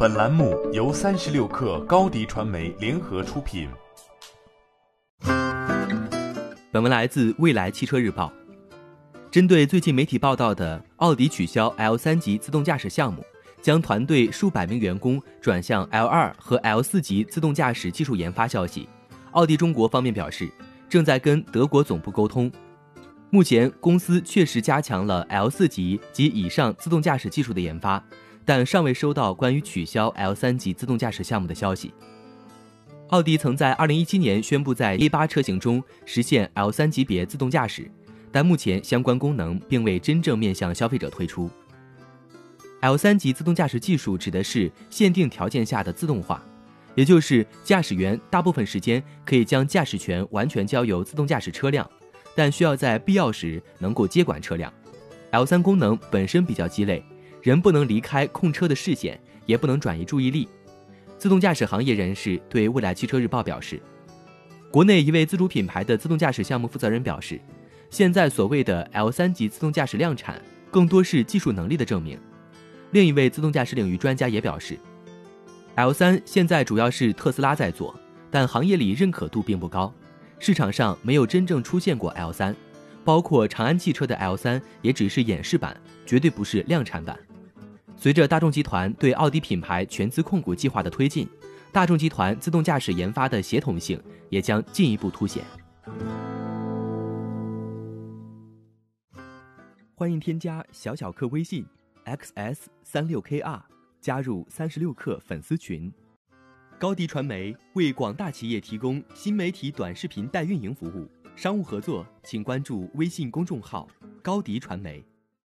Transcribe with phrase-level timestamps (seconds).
[0.00, 3.68] 本栏目由三十六氪高低传媒联合出品。
[6.70, 8.32] 本文来自未来汽车日报。
[9.28, 13.24] 针对最近媒体报道的奥迪取消 L 三级自动驾驶项目，
[13.60, 18.88] 将团队数百名员工转向 L 二和 L 四级自动驾驶技术研发消息，
[19.32, 20.48] 奥迪中国方面表示，
[20.88, 22.48] 正在跟德国总部沟通。
[23.30, 28.02] 目前，公司确实加强了 L 四级及以上自动驾驶技术的研发，
[28.48, 31.92] 但尚未收到关于取消 L 三级自动驾驶项目的消息。
[33.08, 37.90] 奥迪曾在2017年宣布在 A8 车型中实现 L 三级别自动驾驶，
[38.32, 41.50] 但目前相关功能并未真正面向消费者推出。
[42.80, 46.42] L 三级自动驾驶技术指的是限定条件下的自动化，
[46.94, 51.86] 也就是驾驶员大部分时间可以将驾驶权完全交由自动驾驶车辆。
[52.34, 54.72] 但需要在必要时能够接管车辆。
[55.32, 57.04] L3 功能本身比较鸡肋，
[57.48, 60.46] 人不能离开控车的视线，也不能转移注意力。
[61.16, 63.80] 自动驾驶行业人士对未来汽车日报表示，
[64.70, 67.40] 国内一位自主品牌的自动驾驶项目负责人表示，
[67.88, 70.38] 现在所谓的 L3 级自动驾驶量产，
[70.70, 72.20] 更多是技术能力的证明。
[72.90, 74.78] 另一位自动驾驶领域专家也表示
[75.76, 77.98] ，L3 现在主要是特斯拉在做，
[78.30, 79.90] 但行业里认可度并不高。
[80.38, 82.54] 市场上没有真正出现过 L 三，
[83.06, 87.18] 包括长安汽车的 L 三也只是演示版，绝对不是量产版。
[88.00, 91.28] 随着大众集团对奥迪品牌全资控股计划的推进，
[91.72, 95.42] 大众集团自动驾驶研发的协同性也将进一步凸显。
[99.96, 101.66] 欢迎添加小小客微信
[102.04, 103.60] xs 三六 kr，
[104.00, 105.92] 加入三十六课粉丝群。
[106.78, 113.88] 高迪传媒为广大企业提供新媒体短视频代运营服务，商务合作请关注微信公众号
[114.22, 115.04] “高迪传媒”。